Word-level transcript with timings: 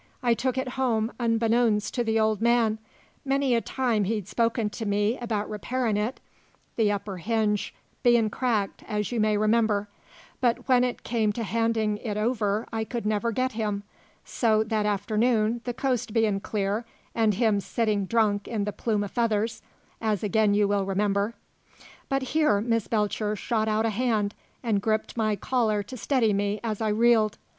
"I 0.23 0.33
took 0.33 0.57
it 0.57 0.69
home 0.69 1.11
unbeknowns 1.19 1.91
to 1.91 2.03
the 2.03 2.19
old 2.19 2.41
man. 2.41 2.79
Many 3.23 3.53
a 3.53 3.61
time 3.61 4.05
he'd 4.05 4.27
spoken 4.27 4.71
to 4.71 4.85
me 4.87 5.15
about 5.19 5.47
repairin' 5.47 5.95
it, 5.95 6.19
the 6.75 6.91
upper 6.91 7.17
hinge 7.17 7.71
bein' 8.01 8.31
cracked, 8.31 8.83
as 8.87 9.11
you 9.11 9.19
may 9.19 9.37
remember. 9.37 9.89
But 10.39 10.67
when 10.67 10.83
it 10.83 11.03
came 11.03 11.31
to 11.33 11.43
handin' 11.43 11.97
it 11.99 12.17
over 12.17 12.67
I 12.73 12.83
could 12.83 13.05
never 13.05 13.31
get 13.31 13.51
him. 13.51 13.83
So 14.25 14.63
that 14.63 14.87
afternoon, 14.87 15.61
the 15.65 15.73
coast 15.75 16.13
bein' 16.13 16.39
clear 16.39 16.83
and 17.13 17.35
him 17.35 17.59
sitting 17.59 18.05
drunk 18.07 18.47
in 18.47 18.63
the 18.63 18.73
Plume 18.73 19.03
o' 19.03 19.07
Feathers, 19.07 19.61
as 20.01 20.23
again 20.23 20.55
you 20.55 20.67
will 20.67 20.83
remember" 20.83 21.35
But 22.09 22.23
here 22.33 22.59
Miss 22.59 22.87
Belcher 22.87 23.35
shot 23.35 23.67
out 23.67 23.85
a 23.85 23.91
hand 23.91 24.33
and 24.63 24.81
gripped 24.81 25.15
my 25.15 25.35
collar 25.35 25.83
to 25.83 25.95
steady 25.95 26.33
me 26.33 26.59
as 26.63 26.81
I 26.81 26.87
reeled. 26.87 27.37